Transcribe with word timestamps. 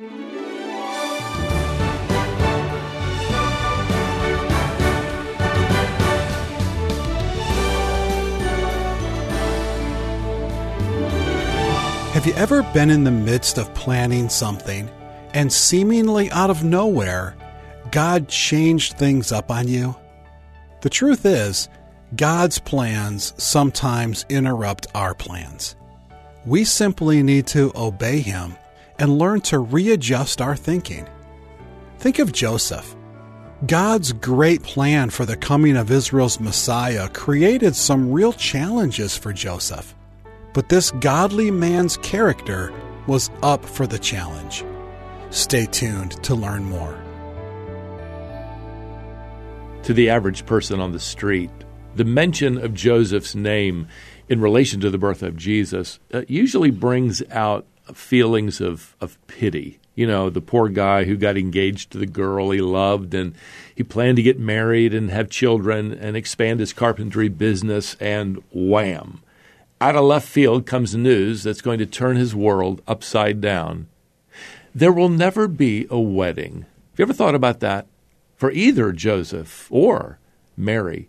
Have 0.00 0.06
you 12.24 12.32
ever 12.34 12.62
been 12.72 12.90
in 12.90 13.02
the 13.02 13.10
midst 13.10 13.58
of 13.58 13.74
planning 13.74 14.28
something 14.28 14.88
and 15.34 15.52
seemingly 15.52 16.30
out 16.30 16.50
of 16.50 16.62
nowhere, 16.62 17.34
God 17.90 18.28
changed 18.28 18.92
things 18.98 19.32
up 19.32 19.50
on 19.50 19.66
you? 19.66 19.96
The 20.82 20.90
truth 20.90 21.26
is, 21.26 21.68
God's 22.14 22.60
plans 22.60 23.34
sometimes 23.36 24.24
interrupt 24.28 24.86
our 24.94 25.14
plans. 25.14 25.74
We 26.46 26.62
simply 26.62 27.24
need 27.24 27.48
to 27.48 27.72
obey 27.74 28.20
Him 28.20 28.56
and 28.98 29.18
learn 29.18 29.40
to 29.42 29.58
readjust 29.58 30.40
our 30.40 30.56
thinking. 30.56 31.08
Think 31.98 32.18
of 32.18 32.32
Joseph. 32.32 32.94
God's 33.66 34.12
great 34.12 34.62
plan 34.62 35.10
for 35.10 35.26
the 35.26 35.36
coming 35.36 35.76
of 35.76 35.90
Israel's 35.90 36.38
Messiah 36.38 37.08
created 37.08 37.74
some 37.74 38.12
real 38.12 38.32
challenges 38.32 39.16
for 39.16 39.32
Joseph. 39.32 39.94
But 40.54 40.68
this 40.68 40.92
godly 40.92 41.50
man's 41.50 41.96
character 41.98 42.72
was 43.06 43.30
up 43.42 43.64
for 43.64 43.86
the 43.86 43.98
challenge. 43.98 44.64
Stay 45.30 45.66
tuned 45.66 46.22
to 46.22 46.34
learn 46.34 46.64
more. 46.64 46.96
To 49.82 49.92
the 49.92 50.10
average 50.10 50.46
person 50.46 50.80
on 50.80 50.92
the 50.92 51.00
street, 51.00 51.50
the 51.96 52.04
mention 52.04 52.58
of 52.58 52.74
Joseph's 52.74 53.34
name 53.34 53.88
in 54.28 54.40
relation 54.40 54.80
to 54.80 54.90
the 54.90 54.98
birth 54.98 55.22
of 55.22 55.36
Jesus 55.36 55.98
uh, 56.12 56.22
usually 56.28 56.70
brings 56.70 57.22
out 57.30 57.66
feelings 57.94 58.60
of, 58.60 58.96
of 59.00 59.18
pity. 59.26 59.78
You 59.94 60.06
know, 60.06 60.30
the 60.30 60.40
poor 60.40 60.68
guy 60.68 61.04
who 61.04 61.16
got 61.16 61.36
engaged 61.36 61.90
to 61.90 61.98
the 61.98 62.06
girl 62.06 62.50
he 62.50 62.60
loved 62.60 63.14
and 63.14 63.34
he 63.74 63.82
planned 63.82 64.16
to 64.16 64.22
get 64.22 64.38
married 64.38 64.94
and 64.94 65.10
have 65.10 65.28
children 65.28 65.92
and 65.92 66.16
expand 66.16 66.60
his 66.60 66.72
carpentry 66.72 67.28
business, 67.28 67.96
and 68.00 68.42
wham! 68.52 69.22
Out 69.80 69.96
of 69.96 70.04
left 70.04 70.28
field 70.28 70.66
comes 70.66 70.94
news 70.94 71.42
that's 71.42 71.60
going 71.60 71.78
to 71.78 71.86
turn 71.86 72.16
his 72.16 72.34
world 72.34 72.82
upside 72.86 73.40
down. 73.40 73.88
There 74.74 74.92
will 74.92 75.08
never 75.08 75.48
be 75.48 75.86
a 75.90 75.98
wedding. 75.98 76.66
Have 76.92 76.98
you 76.98 77.02
ever 77.04 77.12
thought 77.12 77.34
about 77.34 77.60
that? 77.60 77.86
For 78.36 78.50
either 78.50 78.92
Joseph 78.92 79.66
or 79.70 80.18
Mary. 80.56 81.08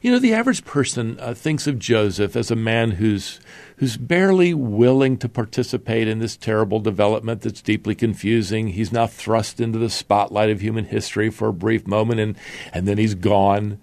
You 0.00 0.12
know, 0.12 0.18
the 0.18 0.34
average 0.34 0.64
person 0.64 1.18
uh, 1.20 1.34
thinks 1.34 1.66
of 1.66 1.78
Joseph 1.78 2.36
as 2.36 2.50
a 2.50 2.56
man 2.56 2.92
who's 2.92 3.40
who's 3.76 3.96
barely 3.96 4.54
willing 4.54 5.16
to 5.18 5.28
participate 5.28 6.06
in 6.06 6.20
this 6.20 6.36
terrible 6.36 6.78
development 6.78 7.42
that's 7.42 7.60
deeply 7.60 7.96
confusing. 7.96 8.68
He's 8.68 8.92
now 8.92 9.08
thrust 9.08 9.58
into 9.58 9.78
the 9.78 9.90
spotlight 9.90 10.50
of 10.50 10.60
human 10.60 10.84
history 10.84 11.30
for 11.30 11.48
a 11.48 11.52
brief 11.52 11.86
moment 11.86 12.20
and, 12.20 12.36
and 12.72 12.86
then 12.86 12.96
he's 12.98 13.16
gone. 13.16 13.80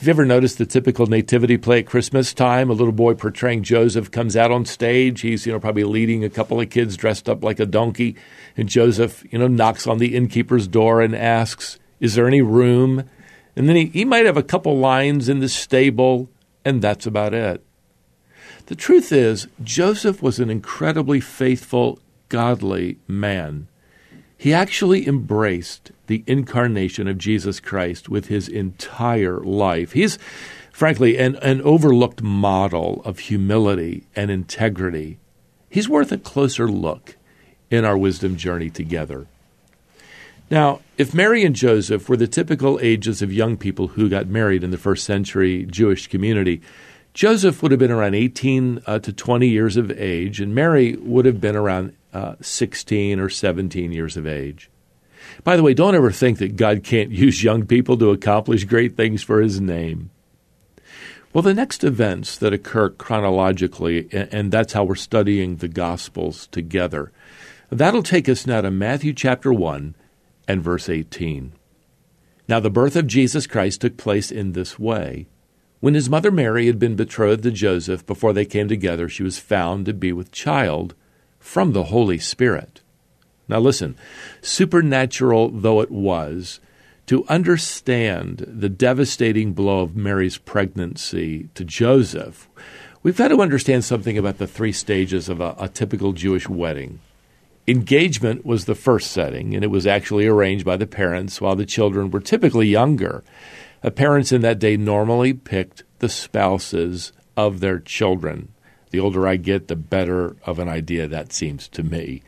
Have 0.00 0.06
you 0.06 0.12
ever 0.12 0.24
noticed 0.24 0.56
the 0.56 0.64
typical 0.64 1.04
nativity 1.04 1.58
play 1.58 1.80
at 1.80 1.86
Christmas 1.86 2.32
time? 2.32 2.70
A 2.70 2.72
little 2.72 2.90
boy 2.90 3.12
portraying 3.12 3.62
Joseph 3.62 4.10
comes 4.10 4.34
out 4.34 4.50
on 4.50 4.64
stage. 4.64 5.20
He's, 5.20 5.44
you 5.44 5.52
know, 5.52 5.60
probably 5.60 5.84
leading 5.84 6.24
a 6.24 6.30
couple 6.30 6.58
of 6.58 6.70
kids 6.70 6.96
dressed 6.96 7.28
up 7.28 7.44
like 7.44 7.60
a 7.60 7.66
donkey. 7.66 8.16
And 8.56 8.66
Joseph, 8.66 9.22
you 9.30 9.38
know, 9.38 9.48
knocks 9.48 9.86
on 9.86 9.98
the 9.98 10.16
innkeeper's 10.16 10.66
door 10.66 11.02
and 11.02 11.14
asks, 11.14 11.78
Is 12.00 12.14
there 12.14 12.26
any 12.26 12.40
room? 12.40 13.10
And 13.56 13.68
then 13.68 13.76
he, 13.76 13.86
he 13.86 14.04
might 14.04 14.26
have 14.26 14.36
a 14.36 14.42
couple 14.42 14.78
lines 14.78 15.28
in 15.28 15.40
the 15.40 15.48
stable, 15.48 16.28
and 16.64 16.80
that's 16.80 17.06
about 17.06 17.34
it. 17.34 17.64
The 18.66 18.76
truth 18.76 19.10
is, 19.12 19.48
Joseph 19.62 20.22
was 20.22 20.38
an 20.38 20.50
incredibly 20.50 21.20
faithful, 21.20 21.98
godly 22.28 22.98
man. 23.08 23.66
He 24.36 24.54
actually 24.54 25.06
embraced 25.06 25.90
the 26.06 26.24
incarnation 26.26 27.08
of 27.08 27.18
Jesus 27.18 27.60
Christ 27.60 28.08
with 28.08 28.26
his 28.26 28.48
entire 28.48 29.40
life. 29.40 29.92
He's, 29.92 30.18
frankly, 30.72 31.18
an, 31.18 31.36
an 31.36 31.60
overlooked 31.62 32.22
model 32.22 33.02
of 33.04 33.18
humility 33.18 34.06
and 34.16 34.30
integrity. 34.30 35.18
He's 35.68 35.88
worth 35.88 36.10
a 36.10 36.16
closer 36.16 36.68
look 36.68 37.16
in 37.70 37.84
our 37.84 37.98
wisdom 37.98 38.36
journey 38.36 38.70
together. 38.70 39.26
Now, 40.50 40.80
if 40.98 41.14
Mary 41.14 41.44
and 41.44 41.54
Joseph 41.54 42.08
were 42.08 42.16
the 42.16 42.26
typical 42.26 42.80
ages 42.82 43.22
of 43.22 43.32
young 43.32 43.56
people 43.56 43.88
who 43.88 44.08
got 44.08 44.26
married 44.26 44.64
in 44.64 44.72
the 44.72 44.78
first 44.78 45.04
century 45.04 45.64
Jewish 45.64 46.08
community, 46.08 46.60
Joseph 47.14 47.62
would 47.62 47.70
have 47.70 47.78
been 47.78 47.92
around 47.92 48.14
18 48.14 48.82
uh, 48.84 48.98
to 48.98 49.12
20 49.12 49.48
years 49.48 49.76
of 49.76 49.92
age, 49.92 50.40
and 50.40 50.52
Mary 50.52 50.96
would 50.96 51.24
have 51.24 51.40
been 51.40 51.54
around 51.54 51.94
uh, 52.12 52.34
16 52.40 53.20
or 53.20 53.28
17 53.28 53.92
years 53.92 54.16
of 54.16 54.26
age. 54.26 54.70
By 55.44 55.56
the 55.56 55.62
way, 55.62 55.72
don't 55.72 55.94
ever 55.94 56.10
think 56.10 56.38
that 56.38 56.56
God 56.56 56.82
can't 56.82 57.10
use 57.10 57.44
young 57.44 57.64
people 57.64 57.96
to 57.98 58.10
accomplish 58.10 58.64
great 58.64 58.96
things 58.96 59.22
for 59.22 59.40
his 59.40 59.60
name. 59.60 60.10
Well, 61.32 61.42
the 61.42 61.54
next 61.54 61.84
events 61.84 62.36
that 62.38 62.52
occur 62.52 62.88
chronologically, 62.88 64.08
and 64.12 64.50
that's 64.50 64.72
how 64.72 64.82
we're 64.82 64.96
studying 64.96 65.56
the 65.56 65.68
Gospels 65.68 66.48
together, 66.48 67.12
that'll 67.70 68.02
take 68.02 68.28
us 68.28 68.48
now 68.48 68.62
to 68.62 68.70
Matthew 68.72 69.12
chapter 69.12 69.52
1 69.52 69.94
and 70.50 70.62
verse 70.62 70.88
18. 70.88 71.52
Now, 72.48 72.58
the 72.58 72.70
birth 72.70 72.96
of 72.96 73.06
Jesus 73.06 73.46
Christ 73.46 73.80
took 73.80 73.96
place 73.96 74.32
in 74.32 74.52
this 74.52 74.78
way. 74.78 75.28
When 75.78 75.94
his 75.94 76.10
mother 76.10 76.32
Mary 76.32 76.66
had 76.66 76.78
been 76.78 76.96
betrothed 76.96 77.44
to 77.44 77.52
Joseph 77.52 78.04
before 78.04 78.32
they 78.32 78.44
came 78.44 78.66
together, 78.66 79.08
she 79.08 79.22
was 79.22 79.38
found 79.38 79.86
to 79.86 79.94
be 79.94 80.12
with 80.12 80.32
child 80.32 80.94
from 81.38 81.72
the 81.72 81.84
Holy 81.84 82.18
Spirit. 82.18 82.80
Now, 83.46 83.60
listen, 83.60 83.96
supernatural 84.42 85.50
though 85.50 85.80
it 85.80 85.92
was, 85.92 86.58
to 87.06 87.24
understand 87.28 88.44
the 88.46 88.68
devastating 88.68 89.52
blow 89.52 89.80
of 89.80 89.96
Mary's 89.96 90.36
pregnancy 90.36 91.48
to 91.54 91.64
Joseph, 91.64 92.48
we've 93.04 93.16
got 93.16 93.28
to 93.28 93.40
understand 93.40 93.84
something 93.84 94.18
about 94.18 94.38
the 94.38 94.46
three 94.48 94.72
stages 94.72 95.28
of 95.28 95.40
a, 95.40 95.54
a 95.58 95.68
typical 95.68 96.12
Jewish 96.12 96.48
wedding. 96.48 96.98
Engagement 97.66 98.44
was 98.44 98.64
the 98.64 98.74
first 98.74 99.10
setting, 99.10 99.54
and 99.54 99.62
it 99.62 99.68
was 99.68 99.86
actually 99.86 100.26
arranged 100.26 100.64
by 100.64 100.76
the 100.76 100.86
parents 100.86 101.40
while 101.40 101.56
the 101.56 101.66
children 101.66 102.10
were 102.10 102.20
typically 102.20 102.66
younger. 102.66 103.22
Uh, 103.82 103.90
parents 103.90 104.32
in 104.32 104.40
that 104.42 104.58
day 104.58 104.76
normally 104.76 105.32
picked 105.32 105.84
the 106.00 106.08
spouses 106.08 107.12
of 107.36 107.60
their 107.60 107.78
children. 107.78 108.52
The 108.90 109.00
older 109.00 109.26
I 109.26 109.36
get, 109.36 109.68
the 109.68 109.76
better 109.76 110.36
of 110.44 110.58
an 110.58 110.68
idea 110.68 111.06
that 111.06 111.32
seems 111.32 111.68
to 111.68 111.82
me. 111.82 112.22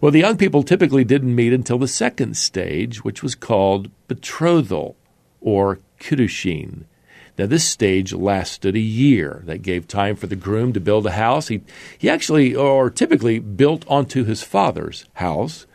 Well, 0.00 0.12
the 0.12 0.20
young 0.20 0.36
people 0.36 0.62
typically 0.62 1.04
didn't 1.04 1.34
meet 1.34 1.52
until 1.52 1.78
the 1.78 1.88
second 1.88 2.36
stage, 2.36 3.04
which 3.04 3.22
was 3.22 3.34
called 3.34 3.90
betrothal 4.08 4.96
or 5.40 5.80
kiddushin. 6.00 6.84
Now, 7.38 7.46
this 7.46 7.64
stage 7.64 8.12
lasted 8.12 8.76
a 8.76 8.80
year. 8.80 9.42
That 9.44 9.62
gave 9.62 9.86
time 9.86 10.16
for 10.16 10.26
the 10.26 10.36
groom 10.36 10.72
to 10.72 10.80
build 10.80 11.06
a 11.06 11.12
house. 11.12 11.48
He, 11.48 11.62
he 11.98 12.08
actually, 12.08 12.54
or 12.54 12.88
typically, 12.88 13.38
built 13.38 13.84
onto 13.88 14.24
his 14.24 14.42
father's 14.42 15.04
house. 15.14 15.66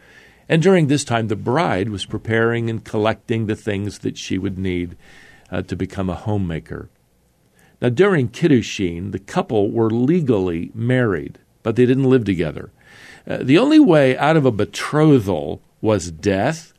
And 0.50 0.62
during 0.62 0.88
this 0.88 1.04
time, 1.04 1.28
the 1.28 1.36
bride 1.36 1.90
was 1.90 2.06
preparing 2.06 2.70
and 2.70 2.84
collecting 2.84 3.46
the 3.46 3.56
things 3.56 4.00
that 4.00 4.18
she 4.18 4.38
would 4.38 4.58
need 4.58 4.98
uh, 5.52 5.62
to 5.64 5.76
become 5.76 6.10
a 6.10 6.16
homemaker. 6.16 6.90
Now, 7.82 7.90
during 7.90 8.30
Kiddushin, 8.30 9.12
the 9.12 9.20
couple 9.20 9.72
were 9.72 9.90
legally 9.90 10.72
married, 10.76 11.40
but 11.64 11.76
they 11.76 11.86
didn't 11.86 12.10
live 12.10 12.26
together. 12.26 12.72
Uh, 13.28 13.38
the 13.42 13.58
only 13.58 13.80
way 13.80 14.18
out 14.18 14.38
of 14.38 14.46
a 14.46 14.52
betrothal 14.52 15.62
was 15.80 16.12
death 16.12 16.74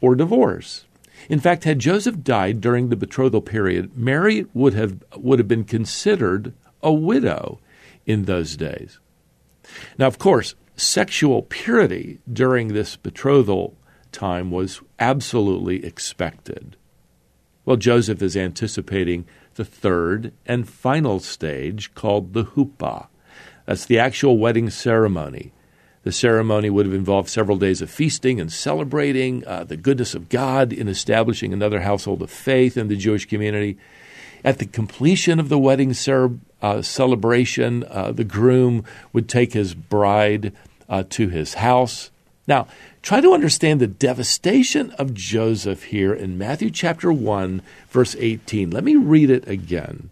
or 0.00 0.14
divorce. 0.14 0.85
In 1.28 1.40
fact, 1.40 1.64
had 1.64 1.78
Joseph 1.78 2.22
died 2.22 2.60
during 2.60 2.88
the 2.88 2.96
betrothal 2.96 3.40
period, 3.40 3.96
Mary 3.96 4.46
would 4.54 4.74
have, 4.74 5.02
would 5.16 5.38
have 5.38 5.48
been 5.48 5.64
considered 5.64 6.52
a 6.82 6.92
widow 6.92 7.58
in 8.04 8.24
those 8.24 8.56
days. 8.56 8.98
Now, 9.98 10.06
of 10.06 10.18
course, 10.18 10.54
sexual 10.76 11.42
purity 11.42 12.20
during 12.32 12.68
this 12.68 12.96
betrothal 12.96 13.76
time 14.12 14.50
was 14.50 14.80
absolutely 14.98 15.84
expected. 15.84 16.76
Well, 17.64 17.76
Joseph 17.76 18.22
is 18.22 18.36
anticipating 18.36 19.26
the 19.54 19.64
third 19.64 20.32
and 20.46 20.68
final 20.68 21.18
stage 21.18 21.92
called 21.94 22.32
the 22.32 22.44
huppah. 22.44 23.08
That's 23.64 23.86
the 23.86 23.98
actual 23.98 24.38
wedding 24.38 24.70
ceremony. 24.70 25.52
The 26.06 26.12
ceremony 26.12 26.70
would 26.70 26.86
have 26.86 26.94
involved 26.94 27.28
several 27.28 27.56
days 27.56 27.82
of 27.82 27.90
feasting 27.90 28.40
and 28.40 28.52
celebrating 28.52 29.44
uh, 29.44 29.64
the 29.64 29.76
goodness 29.76 30.14
of 30.14 30.28
God 30.28 30.72
in 30.72 30.86
establishing 30.86 31.52
another 31.52 31.80
household 31.80 32.22
of 32.22 32.30
faith 32.30 32.76
in 32.76 32.86
the 32.86 32.94
Jewish 32.94 33.26
community. 33.26 33.76
At 34.44 34.60
the 34.60 34.66
completion 34.66 35.40
of 35.40 35.48
the 35.48 35.58
wedding 35.58 35.92
uh, 36.62 36.82
celebration, 36.82 37.84
uh, 37.90 38.12
the 38.12 38.22
groom 38.22 38.84
would 39.12 39.28
take 39.28 39.52
his 39.52 39.74
bride 39.74 40.52
uh, 40.88 41.02
to 41.10 41.28
his 41.28 41.54
house. 41.54 42.12
Now, 42.46 42.68
try 43.02 43.20
to 43.20 43.34
understand 43.34 43.80
the 43.80 43.88
devastation 43.88 44.92
of 44.92 45.12
Joseph 45.12 45.82
here 45.82 46.14
in 46.14 46.38
Matthew 46.38 46.70
chapter 46.70 47.12
1, 47.12 47.62
verse 47.88 48.14
18. 48.16 48.70
Let 48.70 48.84
me 48.84 48.94
read 48.94 49.28
it 49.28 49.48
again. 49.48 50.10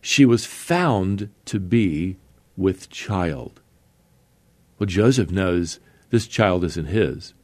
She 0.00 0.24
was 0.24 0.46
found 0.46 1.28
to 1.44 1.60
be 1.60 2.16
with 2.56 2.88
child. 2.88 3.60
Well, 4.78 4.86
Joseph 4.86 5.30
knows 5.30 5.80
this 6.10 6.26
child 6.26 6.64
isn't 6.64 6.86
his. 6.86 7.34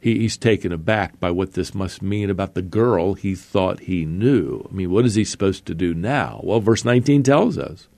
He, 0.00 0.18
he's 0.20 0.36
taken 0.36 0.72
aback 0.72 1.18
by 1.18 1.30
what 1.30 1.52
this 1.52 1.74
must 1.74 2.02
mean 2.02 2.30
about 2.30 2.54
the 2.54 2.62
girl 2.62 3.14
he 3.14 3.34
thought 3.34 3.80
he 3.80 4.04
knew. 4.04 4.66
I 4.70 4.72
mean, 4.72 4.90
what 4.90 5.04
is 5.04 5.14
he 5.14 5.24
supposed 5.24 5.66
to 5.66 5.74
do 5.74 5.92
now? 5.92 6.40
Well, 6.42 6.60
verse 6.60 6.84
19 6.84 7.22
tells 7.22 7.58
us. 7.58 7.88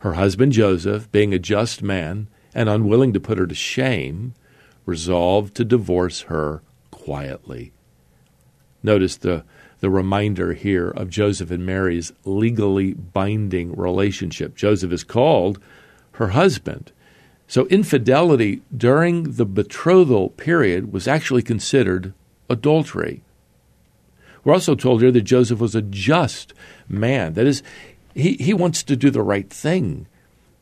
Her 0.00 0.14
husband 0.14 0.52
Joseph, 0.52 1.10
being 1.10 1.34
a 1.34 1.38
just 1.38 1.82
man 1.82 2.28
and 2.54 2.68
unwilling 2.68 3.12
to 3.12 3.20
put 3.20 3.38
her 3.38 3.46
to 3.46 3.54
shame, 3.54 4.34
resolved 4.86 5.54
to 5.56 5.64
divorce 5.64 6.22
her 6.22 6.62
quietly. 6.90 7.72
Notice 8.82 9.16
the, 9.16 9.44
the 9.80 9.90
reminder 9.90 10.52
here 10.52 10.88
of 10.88 11.10
Joseph 11.10 11.50
and 11.50 11.66
Mary's 11.66 12.12
legally 12.24 12.94
binding 12.94 13.74
relationship. 13.74 14.54
Joseph 14.54 14.92
is 14.92 15.04
called 15.04 15.60
her 16.12 16.28
husband. 16.28 16.92
So 17.48 17.66
infidelity 17.68 18.60
during 18.76 19.32
the 19.32 19.46
betrothal 19.46 20.28
period 20.28 20.92
was 20.92 21.08
actually 21.08 21.42
considered 21.42 22.12
adultery. 22.50 23.22
We're 24.44 24.52
also 24.52 24.74
told 24.74 25.00
here 25.00 25.10
that 25.10 25.22
Joseph 25.22 25.58
was 25.58 25.74
a 25.74 25.82
just 25.82 26.52
man. 26.88 27.32
That 27.34 27.46
is, 27.46 27.62
he, 28.14 28.34
he 28.34 28.52
wants 28.52 28.82
to 28.84 28.96
do 28.96 29.10
the 29.10 29.22
right 29.22 29.48
thing. 29.48 30.06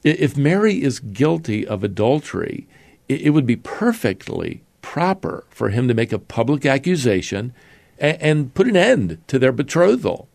If 0.05 0.37
Mary 0.37 0.83
is 0.83 1.01
guilty 1.01 1.67
of 1.67 1.83
adultery, 1.83 2.69
it, 3.09 3.31
would 3.31 3.47
be 3.47 3.57
perfectly 3.57 4.63
proper 4.81 5.45
for 5.51 5.71
him 5.71 5.89
to 5.89 5.95
make 5.95 6.13
a 6.13 6.19
public 6.19 6.65
accusation 6.65 7.53
and, 7.99 8.23
and 8.23 8.55
put 8.55 8.69
an 8.69 8.77
end 8.77 9.19
to 9.27 9.39
their 9.39 9.53
betrothal. 9.53 10.29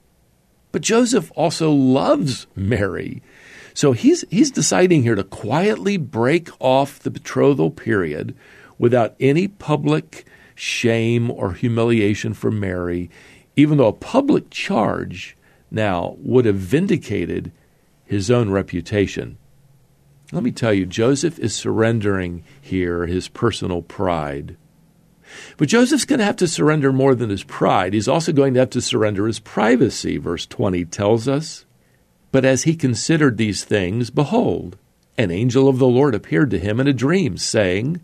But 0.74 0.82
Joseph 0.82 1.32
also 1.36 1.72
loves 1.72 2.48
Mary. 2.56 3.22
So 3.74 3.92
he's 3.94 4.26
he's 4.30 4.52
deciding 4.52 5.04
here 5.04 5.16
to 5.16 5.24
quietly 5.24 5.98
break 5.98 6.50
off 6.60 7.00
the 7.00 7.12
betrothal 7.12 7.72
period 7.72 8.36
without 8.78 9.16
any 9.20 9.48
public 9.48 10.26
shame 10.56 11.32
or 11.32 11.54
humiliation 11.54 12.34
for 12.34 12.52
Mary, 12.52 13.10
even 13.56 13.78
though 13.78 13.88
a 13.88 13.94
public 13.94 14.50
charge 14.50 15.38
now 15.70 16.16
would 16.20 16.46
have 16.46 16.56
vindicated 16.56 17.52
his 18.06 18.30
own 18.30 18.50
reputation. 18.50 19.38
Let 20.32 20.44
me 20.44 20.52
tell 20.52 20.74
you, 20.74 20.86
Joseph 20.86 21.40
is 21.40 21.54
surrendering 21.56 22.44
here 22.60 23.06
his 23.06 23.28
personal 23.28 23.82
pride. 23.82 24.56
But 25.58 25.70
Joseph's 25.70 26.06
going 26.06 26.20
to 26.20 26.26
have 26.26 26.36
to 26.38 26.48
surrender 26.48 26.92
more 26.92 27.16
than 27.16 27.30
his 27.30 27.44
pride. 27.44 27.94
He's 27.94 28.08
also 28.08 28.34
going 28.34 28.54
to 28.54 28.60
have 28.60 28.70
to 28.72 28.82
surrender 28.82 29.28
his 29.28 29.40
privacy, 29.40 30.18
verse 30.18 30.46
20 30.46 30.86
tells 30.86 31.28
us. 31.28 31.66
But 32.32 32.46
as 32.46 32.64
he 32.64 32.76
considered 32.76 33.38
these 33.38 33.64
things, 33.64 34.10
behold, 34.10 34.78
an 35.18 35.32
angel 35.32 35.68
of 35.68 35.80
the 35.80 35.88
Lord 35.88 36.16
appeared 36.16 36.50
to 36.52 36.60
him 36.60 36.80
in 36.80 36.88
a 36.88 36.94
dream, 36.94 37.38
saying, 37.38 38.02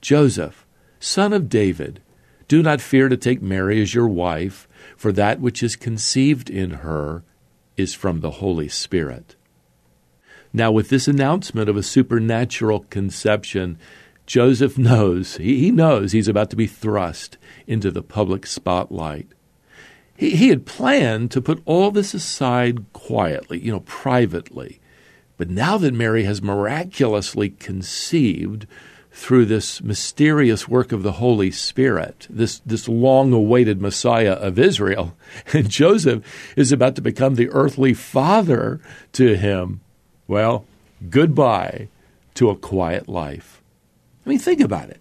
Joseph, 0.00 0.66
son 0.98 1.32
of 1.32 1.48
David, 1.48 2.00
do 2.48 2.62
not 2.62 2.80
fear 2.80 3.08
to 3.08 3.16
take 3.16 3.40
Mary 3.40 3.80
as 3.80 3.94
your 3.94 4.08
wife, 4.08 4.66
for 4.96 5.12
that 5.12 5.40
which 5.40 5.62
is 5.62 5.76
conceived 5.76 6.50
in 6.50 6.70
her 6.70 7.22
is 7.76 7.94
from 7.94 8.20
the 8.20 8.32
Holy 8.32 8.68
Spirit. 8.68 9.36
Now, 10.52 10.72
with 10.72 10.88
this 10.88 11.06
announcement 11.06 11.68
of 11.68 11.76
a 11.76 11.82
supernatural 11.82 12.80
conception, 12.90 13.78
Joseph 14.26 14.76
knows, 14.76 15.36
he 15.36 15.70
knows 15.70 16.10
he's 16.10 16.28
about 16.28 16.50
to 16.50 16.56
be 16.56 16.66
thrust 16.66 17.38
into 17.68 17.90
the 17.90 18.02
public 18.02 18.46
spotlight. 18.46 19.28
He, 20.20 20.36
he 20.36 20.48
had 20.50 20.66
planned 20.66 21.30
to 21.30 21.40
put 21.40 21.62
all 21.64 21.90
this 21.90 22.12
aside 22.12 22.84
quietly, 22.92 23.58
you 23.58 23.72
know, 23.72 23.80
privately. 23.80 24.78
But 25.38 25.48
now 25.48 25.78
that 25.78 25.94
Mary 25.94 26.24
has 26.24 26.42
miraculously 26.42 27.48
conceived 27.48 28.66
through 29.10 29.46
this 29.46 29.80
mysterious 29.80 30.68
work 30.68 30.92
of 30.92 31.02
the 31.02 31.12
Holy 31.12 31.50
Spirit, 31.50 32.26
this, 32.28 32.60
this 32.66 32.86
long 32.86 33.32
awaited 33.32 33.80
Messiah 33.80 34.34
of 34.34 34.58
Israel, 34.58 35.16
and 35.54 35.70
Joseph 35.70 36.22
is 36.54 36.70
about 36.70 36.96
to 36.96 37.02
become 37.02 37.36
the 37.36 37.48
earthly 37.48 37.94
father 37.94 38.78
to 39.12 39.38
him, 39.38 39.80
well, 40.28 40.66
goodbye 41.08 41.88
to 42.34 42.50
a 42.50 42.56
quiet 42.56 43.08
life. 43.08 43.62
I 44.26 44.28
mean, 44.28 44.38
think 44.38 44.60
about 44.60 44.90
it. 44.90 45.00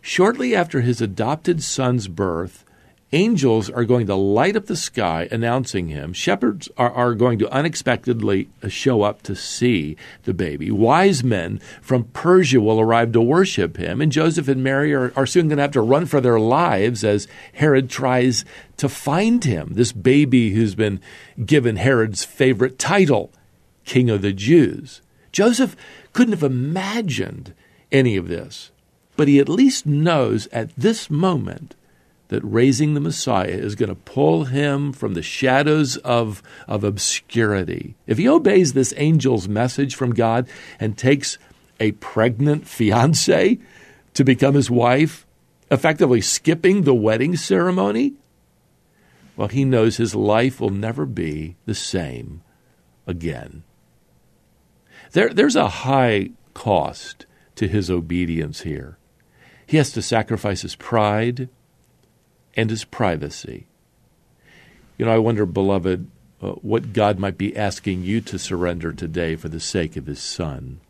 Shortly 0.00 0.56
after 0.56 0.80
his 0.80 1.00
adopted 1.00 1.62
son's 1.62 2.08
birth, 2.08 2.64
angels 3.12 3.70
are 3.70 3.84
going 3.84 4.06
to 4.06 4.14
light 4.14 4.56
up 4.56 4.66
the 4.66 4.76
sky 4.76 5.28
announcing 5.30 5.88
him. 5.88 6.12
Shepherds 6.12 6.68
are, 6.76 6.90
are 6.90 7.14
going 7.14 7.38
to 7.38 7.50
unexpectedly 7.50 8.48
uh, 8.62 8.68
show 8.68 9.02
up 9.02 9.22
to 9.22 9.36
see 9.36 9.96
the 10.24 10.34
baby. 10.34 10.70
Wise 10.70 11.22
men 11.22 11.60
from 11.80 12.04
Persia 12.04 12.60
will 12.60 12.80
arrive 12.80 13.12
to 13.12 13.20
worship 13.20 13.76
him. 13.76 14.00
And 14.00 14.10
Joseph 14.10 14.48
and 14.48 14.62
Mary 14.62 14.92
are, 14.92 15.12
are 15.14 15.26
soon 15.26 15.48
going 15.48 15.58
to 15.58 15.62
have 15.62 15.70
to 15.72 15.80
run 15.80 16.06
for 16.06 16.20
their 16.20 16.40
lives 16.40 17.04
as 17.04 17.28
Herod 17.54 17.88
tries 17.88 18.44
to 18.78 18.88
find 18.88 19.44
him, 19.44 19.70
this 19.74 19.92
baby 19.92 20.50
who's 20.50 20.74
been 20.74 21.00
given 21.44 21.76
Herod's 21.76 22.24
favorite 22.24 22.78
title, 22.78 23.30
King 23.84 24.10
of 24.10 24.22
the 24.22 24.32
Jews. 24.32 25.00
Joseph 25.30 25.76
couldn't 26.12 26.32
have 26.32 26.42
imagined 26.42 27.54
any 27.92 28.16
of 28.16 28.26
this, 28.26 28.72
but 29.16 29.28
he 29.28 29.38
at 29.38 29.48
least 29.48 29.86
knows 29.86 30.48
at 30.48 30.74
this 30.76 31.08
moment 31.08 31.74
that 32.28 32.42
raising 32.42 32.94
the 32.94 33.00
Messiah 33.00 33.48
is 33.48 33.74
going 33.74 33.88
to 33.88 33.94
pull 33.94 34.44
him 34.44 34.92
from 34.92 35.14
the 35.14 35.22
shadows 35.22 35.96
of, 35.98 36.42
of 36.66 36.82
obscurity. 36.82 37.94
If 38.06 38.18
he 38.18 38.28
obeys 38.28 38.72
this 38.72 38.92
angel's 38.92 39.48
message 39.48 39.94
from 39.94 40.14
God 40.14 40.48
and 40.80 40.98
takes 40.98 41.38
a 41.78 41.92
pregnant 41.92 42.66
fiancee 42.66 43.60
to 44.14 44.24
become 44.24 44.54
his 44.54 44.70
wife, 44.70 45.26
effectively 45.70 46.20
skipping 46.20 46.82
the 46.82 46.94
wedding 46.94 47.36
ceremony, 47.36 48.14
well, 49.36 49.48
he 49.48 49.64
knows 49.64 49.96
his 49.96 50.14
life 50.14 50.60
will 50.60 50.70
never 50.70 51.04
be 51.04 51.56
the 51.66 51.74
same 51.74 52.42
again. 53.06 53.62
There, 55.12 55.28
there's 55.28 55.56
a 55.56 55.68
high 55.68 56.30
cost 56.54 57.26
to 57.56 57.68
his 57.68 57.90
obedience 57.90 58.62
here. 58.62 58.96
He 59.66 59.76
has 59.76 59.92
to 59.92 60.02
sacrifice 60.02 60.62
his 60.62 60.76
pride, 60.76 61.48
and 62.56 62.70
his 62.70 62.84
privacy. 62.84 63.66
You 64.98 65.04
know, 65.04 65.12
I 65.12 65.18
wonder, 65.18 65.44
beloved, 65.44 66.08
uh, 66.42 66.52
what 66.52 66.92
God 66.92 67.18
might 67.18 67.38
be 67.38 67.56
asking 67.56 68.02
you 68.02 68.20
to 68.22 68.38
surrender 68.38 68.92
today 68.92 69.36
for 69.36 69.48
the 69.48 69.60
sake 69.60 69.96
of 69.96 70.06
his 70.06 70.20
son. 70.20 70.80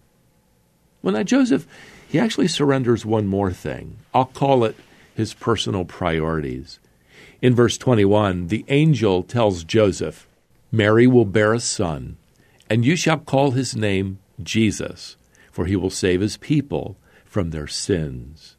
Well, 1.02 1.14
now, 1.14 1.24
Joseph, 1.24 1.66
he 2.08 2.18
actually 2.18 2.48
surrenders 2.48 3.04
one 3.04 3.26
more 3.26 3.52
thing. 3.52 3.98
I'll 4.14 4.26
call 4.26 4.64
it 4.64 4.76
his 5.14 5.34
personal 5.34 5.84
priorities. 5.84 6.78
In 7.42 7.54
verse 7.54 7.76
21, 7.78 8.48
the 8.48 8.64
angel 8.68 9.22
tells 9.22 9.64
Joseph, 9.64 10.28
Mary 10.72 11.06
will 11.06 11.24
bear 11.24 11.52
a 11.52 11.60
son, 11.60 12.16
and 12.68 12.84
you 12.84 12.96
shall 12.96 13.18
call 13.18 13.52
his 13.52 13.76
name 13.76 14.18
Jesus, 14.42 15.16
for 15.50 15.66
he 15.66 15.76
will 15.76 15.90
save 15.90 16.20
his 16.20 16.36
people 16.36 16.96
from 17.24 17.50
their 17.50 17.66
sins. 17.66 18.56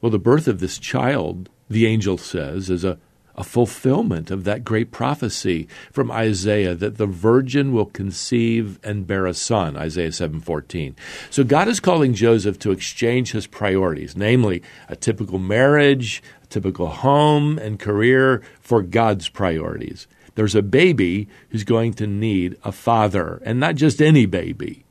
Well, 0.00 0.10
the 0.10 0.18
birth 0.18 0.48
of 0.48 0.60
this 0.60 0.78
child 0.78 1.50
the 1.68 1.86
angel 1.86 2.18
says, 2.18 2.70
is 2.70 2.84
a, 2.84 2.98
a 3.38 3.44
fulfillment 3.44 4.30
of 4.32 4.44
that 4.44 4.64
great 4.64 4.90
prophecy 4.90 5.68
from 5.92 6.10
Isaiah 6.10 6.74
that 6.74 6.98
the 6.98 7.06
virgin 7.06 7.72
will 7.72 7.86
conceive 7.86 8.80
and 8.82 9.06
bear 9.06 9.26
a 9.26 9.34
son, 9.34 9.76
Isaiah 9.76 10.10
7:14. 10.10 10.94
So 11.30 11.44
God 11.44 11.68
is 11.68 11.78
calling 11.78 12.14
Joseph 12.14 12.58
to 12.60 12.72
exchange 12.72 13.30
his 13.32 13.46
priorities, 13.46 14.16
namely 14.16 14.62
a 14.88 14.96
typical 14.96 15.38
marriage, 15.38 16.20
a 16.42 16.46
typical 16.46 16.88
home 16.88 17.58
and 17.58 17.78
career 17.78 18.42
for 18.60 18.82
God's 18.82 19.28
priorities. 19.28 20.08
There's 20.34 20.56
a 20.56 20.62
baby 20.62 21.28
who's 21.50 21.64
going 21.64 21.94
to 21.94 22.06
need 22.06 22.56
a 22.64 22.72
father, 22.72 23.40
and 23.44 23.60
not 23.60 23.76
just 23.76 24.02
any 24.02 24.26
baby, 24.26 24.84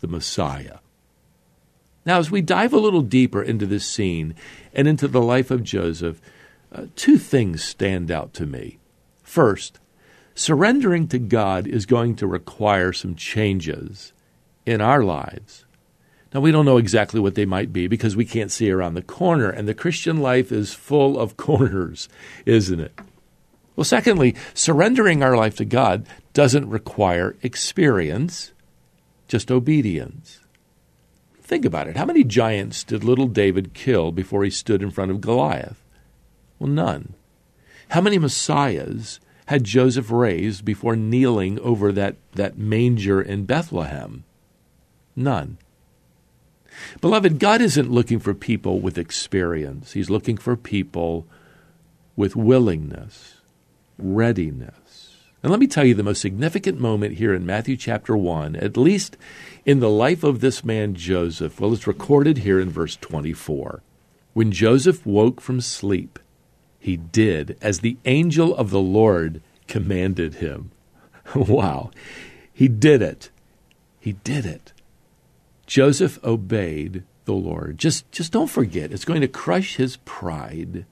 the 0.00 0.08
Messiah. 0.08 0.78
Now, 2.06 2.18
as 2.18 2.30
we 2.30 2.42
dive 2.42 2.72
a 2.72 2.78
little 2.78 3.02
deeper 3.02 3.42
into 3.42 3.66
this 3.66 3.86
scene 3.86 4.34
and 4.74 4.86
into 4.86 5.08
the 5.08 5.22
life 5.22 5.50
of 5.50 5.62
Joseph, 5.62 6.20
uh, 6.72 6.86
two 6.96 7.18
things 7.18 7.62
stand 7.64 8.10
out 8.10 8.34
to 8.34 8.46
me. 8.46 8.78
First, 9.22 9.78
surrendering 10.34 11.08
to 11.08 11.18
God 11.18 11.66
is 11.66 11.86
going 11.86 12.16
to 12.16 12.26
require 12.26 12.92
some 12.92 13.14
changes 13.14 14.12
in 14.66 14.80
our 14.80 15.02
lives. 15.02 15.64
Now, 16.34 16.40
we 16.40 16.50
don't 16.50 16.66
know 16.66 16.78
exactly 16.78 17.20
what 17.20 17.36
they 17.36 17.46
might 17.46 17.72
be 17.72 17.86
because 17.86 18.16
we 18.16 18.24
can't 18.24 18.50
see 18.50 18.70
around 18.70 18.94
the 18.94 19.02
corner, 19.02 19.48
and 19.48 19.68
the 19.68 19.74
Christian 19.74 20.18
life 20.18 20.50
is 20.50 20.74
full 20.74 21.18
of 21.18 21.36
corners, 21.38 22.08
isn't 22.44 22.80
it? 22.80 22.98
Well, 23.76 23.84
secondly, 23.84 24.34
surrendering 24.52 25.22
our 25.22 25.36
life 25.36 25.56
to 25.56 25.64
God 25.64 26.06
doesn't 26.32 26.68
require 26.68 27.36
experience, 27.42 28.52
just 29.26 29.50
obedience. 29.50 30.40
Think 31.44 31.66
about 31.66 31.88
it. 31.88 31.96
How 31.98 32.06
many 32.06 32.24
giants 32.24 32.82
did 32.82 33.04
little 33.04 33.26
David 33.26 33.74
kill 33.74 34.12
before 34.12 34.44
he 34.44 34.50
stood 34.50 34.82
in 34.82 34.90
front 34.90 35.10
of 35.10 35.20
Goliath? 35.20 35.84
Well, 36.58 36.70
none. 36.70 37.12
How 37.90 38.00
many 38.00 38.18
messiahs 38.18 39.20
had 39.46 39.62
Joseph 39.62 40.10
raised 40.10 40.64
before 40.64 40.96
kneeling 40.96 41.60
over 41.60 41.92
that, 41.92 42.16
that 42.32 42.56
manger 42.56 43.20
in 43.20 43.44
Bethlehem? 43.44 44.24
None. 45.14 45.58
Beloved, 47.02 47.38
God 47.38 47.60
isn't 47.60 47.92
looking 47.92 48.18
for 48.18 48.32
people 48.32 48.80
with 48.80 48.96
experience, 48.96 49.92
He's 49.92 50.10
looking 50.10 50.38
for 50.38 50.56
people 50.56 51.26
with 52.16 52.34
willingness, 52.34 53.34
readiness. 53.98 54.83
And 55.44 55.50
let 55.50 55.60
me 55.60 55.66
tell 55.66 55.84
you 55.84 55.92
the 55.92 56.02
most 56.02 56.22
significant 56.22 56.80
moment 56.80 57.18
here 57.18 57.34
in 57.34 57.44
Matthew 57.44 57.76
chapter 57.76 58.16
1, 58.16 58.56
at 58.56 58.78
least 58.78 59.18
in 59.66 59.78
the 59.78 59.90
life 59.90 60.24
of 60.24 60.40
this 60.40 60.64
man 60.64 60.94
Joseph. 60.94 61.60
Well, 61.60 61.74
it's 61.74 61.86
recorded 61.86 62.38
here 62.38 62.58
in 62.58 62.70
verse 62.70 62.96
24. 62.96 63.82
When 64.32 64.52
Joseph 64.52 65.04
woke 65.04 65.42
from 65.42 65.60
sleep, 65.60 66.18
he 66.78 66.96
did 66.96 67.58
as 67.60 67.80
the 67.80 67.98
angel 68.06 68.56
of 68.56 68.70
the 68.70 68.80
Lord 68.80 69.42
commanded 69.68 70.36
him. 70.36 70.70
wow. 71.34 71.90
He 72.50 72.66
did 72.66 73.02
it. 73.02 73.28
He 74.00 74.14
did 74.14 74.46
it. 74.46 74.72
Joseph 75.66 76.18
obeyed 76.24 77.02
the 77.26 77.34
Lord. 77.34 77.76
Just, 77.76 78.10
just 78.10 78.32
don't 78.32 78.48
forget, 78.48 78.92
it's 78.92 79.04
going 79.04 79.20
to 79.20 79.28
crush 79.28 79.76
his 79.76 79.98
pride. 80.06 80.86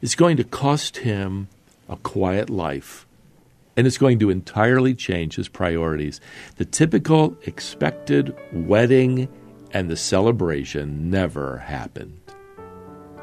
It's 0.00 0.16
going 0.16 0.36
to 0.38 0.42
cost 0.42 0.96
him 0.96 1.46
a 1.88 1.94
quiet 1.94 2.50
life. 2.50 3.06
And 3.76 3.86
it's 3.86 3.98
going 3.98 4.18
to 4.18 4.30
entirely 4.30 4.94
change 4.94 5.36
his 5.36 5.48
priorities. 5.48 6.20
The 6.56 6.64
typical 6.64 7.36
expected 7.42 8.36
wedding 8.52 9.28
and 9.72 9.90
the 9.90 9.96
celebration 9.96 11.10
never 11.10 11.58
happened. 11.58 12.18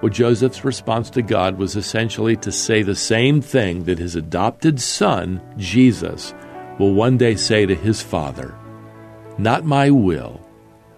Well, 0.02 0.10
Joseph's 0.10 0.64
response 0.64 1.10
to 1.12 1.22
God 1.22 1.58
was 1.58 1.76
essentially 1.76 2.38
to 2.38 2.52
say 2.52 2.84
the 2.84 2.96
same 2.96 3.42
thing 3.42 3.84
that 3.84 4.00
his 4.00 4.16
adopted 4.16 4.80
son, 4.80 5.42
Jesus, 5.58 6.34
will 6.80 6.94
one 6.94 7.18
day 7.18 7.36
say 7.36 7.66
to 7.66 7.76
his 7.76 8.02
father 8.02 8.56
Not 9.38 9.66
my 9.66 9.92
will, 9.92 10.40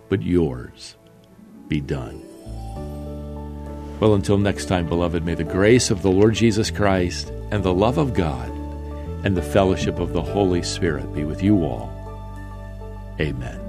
but 0.07 0.21
yours 0.21 0.97
be 1.67 1.81
done. 1.81 2.21
Well, 3.99 4.13
until 4.13 4.37
next 4.37 4.65
time, 4.65 4.87
beloved, 4.87 5.25
may 5.25 5.35
the 5.35 5.43
grace 5.43 5.89
of 5.89 6.01
the 6.01 6.11
Lord 6.11 6.35
Jesus 6.35 6.69
Christ 6.69 7.29
and 7.51 7.63
the 7.63 7.73
love 7.73 7.97
of 7.97 8.13
God 8.13 8.51
and 9.23 9.35
the 9.35 9.41
fellowship 9.41 9.99
of 9.99 10.13
the 10.13 10.21
Holy 10.21 10.63
Spirit 10.63 11.13
be 11.13 11.23
with 11.23 11.43
you 11.43 11.63
all. 11.63 11.91
Amen. 13.19 13.59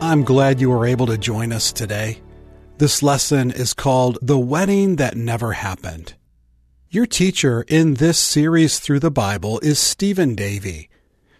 I'm 0.00 0.24
glad 0.24 0.60
you 0.60 0.68
were 0.68 0.84
able 0.84 1.06
to 1.06 1.16
join 1.16 1.52
us 1.52 1.72
today. 1.72 2.20
This 2.78 3.02
lesson 3.02 3.50
is 3.50 3.72
called 3.72 4.18
The 4.20 4.38
Wedding 4.38 4.96
That 4.96 5.16
Never 5.16 5.52
Happened. 5.52 6.14
Your 6.90 7.06
teacher 7.06 7.64
in 7.68 7.94
this 7.94 8.18
series 8.18 8.78
through 8.78 9.00
the 9.00 9.10
Bible 9.10 9.58
is 9.60 9.78
Stephen 9.78 10.34
Davey. 10.34 10.90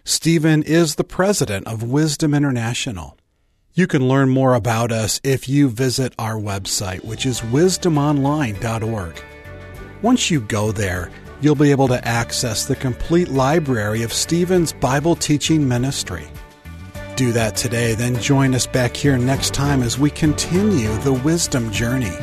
Stephen 0.05 0.63
is 0.63 0.95
the 0.95 1.03
president 1.03 1.67
of 1.67 1.83
Wisdom 1.83 2.33
International. 2.33 3.17
You 3.73 3.87
can 3.87 4.07
learn 4.07 4.29
more 4.29 4.53
about 4.53 4.91
us 4.91 5.19
if 5.23 5.47
you 5.49 5.69
visit 5.69 6.13
our 6.19 6.35
website, 6.35 7.03
which 7.03 7.25
is 7.25 7.41
wisdomonline.org. 7.41 9.23
Once 10.01 10.29
you 10.29 10.41
go 10.41 10.71
there, 10.71 11.09
you'll 11.41 11.55
be 11.55 11.71
able 11.71 11.87
to 11.87 12.07
access 12.07 12.65
the 12.65 12.75
complete 12.75 13.29
library 13.29 14.03
of 14.03 14.13
Stephen's 14.13 14.73
Bible 14.73 15.15
teaching 15.15 15.67
ministry 15.67 16.27
do 17.15 17.31
that 17.31 17.55
today, 17.55 17.93
then 17.93 18.19
join 18.19 18.55
us 18.55 18.65
back 18.65 18.95
here 18.95 19.17
next 19.17 19.53
time 19.53 19.83
as 19.83 19.99
we 19.99 20.09
continue 20.09 20.95
the 20.99 21.13
wisdom 21.13 21.71
journey. 21.71 22.17